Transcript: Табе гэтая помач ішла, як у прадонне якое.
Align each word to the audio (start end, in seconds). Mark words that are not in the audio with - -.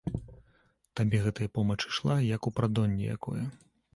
Табе 0.99 1.19
гэтая 1.25 1.49
помач 1.59 1.77
ішла, 1.91 2.15
як 2.35 2.49
у 2.51 2.55
прадонне 2.61 3.05
якое. 3.19 3.45